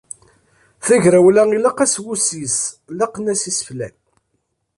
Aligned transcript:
Tagrawla 0.85 1.43
ilaq-as 1.55 1.95
wussis, 2.03 2.55
laqen-as 2.97 3.41
iseflan. 3.51 3.95